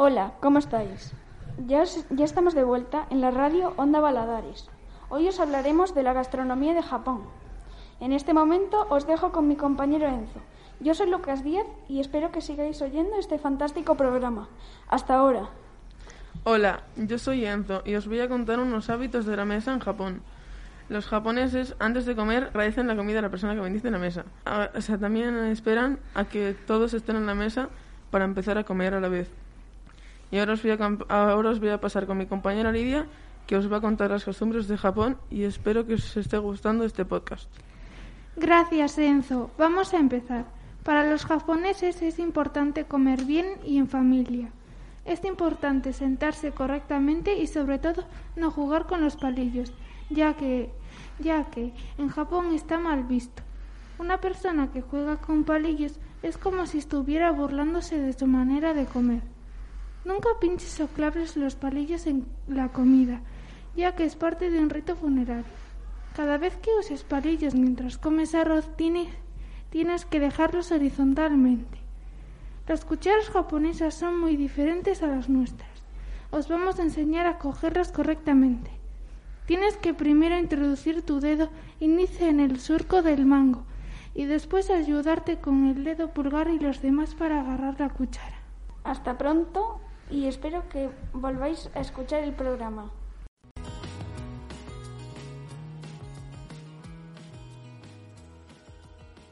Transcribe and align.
Hola, 0.00 0.34
¿cómo 0.38 0.60
estáis? 0.60 1.12
Ya, 1.66 1.82
ya 1.82 2.24
estamos 2.24 2.54
de 2.54 2.62
vuelta 2.62 3.08
en 3.10 3.20
la 3.20 3.32
radio 3.32 3.72
Onda 3.76 3.98
Baladares. 3.98 4.70
Hoy 5.08 5.26
os 5.26 5.40
hablaremos 5.40 5.92
de 5.92 6.04
la 6.04 6.12
gastronomía 6.12 6.72
de 6.72 6.84
Japón. 6.84 7.22
En 7.98 8.12
este 8.12 8.32
momento 8.32 8.86
os 8.90 9.08
dejo 9.08 9.32
con 9.32 9.48
mi 9.48 9.56
compañero 9.56 10.06
Enzo. 10.06 10.38
Yo 10.78 10.94
soy 10.94 11.10
Lucas 11.10 11.42
Díaz 11.42 11.66
y 11.88 11.98
espero 11.98 12.30
que 12.30 12.42
sigáis 12.42 12.80
oyendo 12.80 13.16
este 13.18 13.40
fantástico 13.40 13.96
programa. 13.96 14.46
Hasta 14.86 15.16
ahora. 15.16 15.48
Hola, 16.44 16.84
yo 16.94 17.18
soy 17.18 17.44
Enzo 17.44 17.82
y 17.84 17.96
os 17.96 18.06
voy 18.06 18.20
a 18.20 18.28
contar 18.28 18.60
unos 18.60 18.90
hábitos 18.90 19.26
de 19.26 19.36
la 19.36 19.46
mesa 19.46 19.72
en 19.72 19.80
Japón. 19.80 20.22
Los 20.88 21.08
japoneses, 21.08 21.74
antes 21.80 22.06
de 22.06 22.14
comer, 22.14 22.44
agradecen 22.44 22.86
la 22.86 22.94
comida 22.94 23.18
a 23.18 23.22
la 23.22 23.30
persona 23.30 23.56
que 23.56 23.62
bendice 23.62 23.90
la 23.90 23.98
mesa. 23.98 24.26
O 24.76 24.80
sea, 24.80 24.96
también 24.96 25.34
esperan 25.46 25.98
a 26.14 26.26
que 26.26 26.54
todos 26.68 26.94
estén 26.94 27.16
en 27.16 27.26
la 27.26 27.34
mesa 27.34 27.68
para 28.12 28.24
empezar 28.24 28.58
a 28.58 28.62
comer 28.62 28.94
a 28.94 29.00
la 29.00 29.08
vez. 29.08 29.28
Y 30.30 30.38
ahora 30.38 30.54
os 30.54 30.62
voy 30.62 30.72
a, 30.72 30.98
ahora 31.08 31.50
os 31.50 31.60
voy 31.60 31.70
a 31.70 31.80
pasar 31.80 32.06
con 32.06 32.18
mi 32.18 32.26
compañera 32.26 32.72
Lidia, 32.72 33.06
que 33.46 33.56
os 33.56 33.70
va 33.72 33.78
a 33.78 33.80
contar 33.80 34.10
las 34.10 34.24
costumbres 34.24 34.68
de 34.68 34.76
Japón 34.76 35.16
y 35.30 35.44
espero 35.44 35.86
que 35.86 35.94
os 35.94 36.16
esté 36.16 36.38
gustando 36.38 36.84
este 36.84 37.04
podcast. 37.04 37.48
Gracias, 38.36 38.98
Enzo. 38.98 39.50
Vamos 39.58 39.94
a 39.94 39.98
empezar. 39.98 40.44
Para 40.84 41.10
los 41.10 41.24
japoneses 41.24 42.02
es 42.02 42.18
importante 42.18 42.84
comer 42.84 43.24
bien 43.24 43.46
y 43.64 43.78
en 43.78 43.88
familia. 43.88 44.50
Es 45.04 45.24
importante 45.24 45.92
sentarse 45.92 46.52
correctamente 46.52 47.38
y 47.38 47.46
sobre 47.46 47.78
todo 47.78 48.04
no 48.36 48.50
jugar 48.50 48.86
con 48.86 49.00
los 49.00 49.16
palillos, 49.16 49.72
ya 50.10 50.34
que 50.34 50.70
ya 51.18 51.44
que 51.50 51.72
en 51.96 52.08
Japón 52.08 52.54
está 52.54 52.78
mal 52.78 53.04
visto. 53.04 53.42
Una 53.98 54.20
persona 54.20 54.70
que 54.70 54.82
juega 54.82 55.16
con 55.16 55.44
palillos 55.44 55.98
es 56.22 56.36
como 56.36 56.66
si 56.66 56.78
estuviera 56.78 57.32
burlándose 57.32 57.98
de 57.98 58.12
su 58.12 58.26
manera 58.26 58.74
de 58.74 58.84
comer. 58.84 59.22
Nunca 60.04 60.28
pinches 60.40 60.80
o 60.80 60.88
claves 60.88 61.36
los 61.36 61.56
palillos 61.56 62.06
en 62.06 62.26
la 62.46 62.68
comida, 62.68 63.20
ya 63.76 63.94
que 63.94 64.04
es 64.04 64.16
parte 64.16 64.50
de 64.50 64.58
un 64.58 64.70
rito 64.70 64.96
funerario. 64.96 65.44
Cada 66.14 66.38
vez 66.38 66.56
que 66.56 66.70
uses 66.78 67.04
palillos 67.04 67.54
mientras 67.54 67.98
comes 67.98 68.34
arroz, 68.34 68.76
tienes, 68.76 69.08
tienes 69.70 70.04
que 70.04 70.20
dejarlos 70.20 70.72
horizontalmente. 70.72 71.78
Las 72.66 72.84
cucharas 72.84 73.30
japonesas 73.30 73.94
son 73.94 74.18
muy 74.18 74.36
diferentes 74.36 75.02
a 75.02 75.06
las 75.06 75.28
nuestras. 75.28 75.70
Os 76.30 76.48
vamos 76.48 76.78
a 76.78 76.82
enseñar 76.82 77.26
a 77.26 77.38
cogerlas 77.38 77.92
correctamente. 77.92 78.70
Tienes 79.46 79.76
que 79.78 79.94
primero 79.94 80.38
introducir 80.38 81.02
tu 81.02 81.20
dedo 81.20 81.48
índice 81.80 82.28
en 82.28 82.40
el 82.40 82.60
surco 82.60 83.00
del 83.00 83.24
mango 83.24 83.64
y 84.14 84.26
después 84.26 84.68
ayudarte 84.68 85.38
con 85.38 85.66
el 85.66 85.84
dedo 85.84 86.10
pulgar 86.10 86.50
y 86.50 86.58
los 86.58 86.82
demás 86.82 87.14
para 87.14 87.40
agarrar 87.40 87.80
la 87.80 87.88
cuchara. 87.88 88.36
Hasta 88.84 89.16
pronto 89.16 89.80
y 90.10 90.26
espero 90.26 90.68
que 90.68 90.90
volváis 91.12 91.70
a 91.74 91.80
escuchar 91.80 92.22
el 92.22 92.32
programa. 92.32 92.90